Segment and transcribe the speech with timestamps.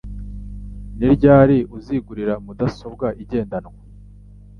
[0.97, 3.79] Ni ryari uzigurira mudasobwa igendanwa?